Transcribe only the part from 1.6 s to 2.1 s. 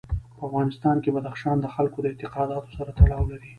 د خلکو د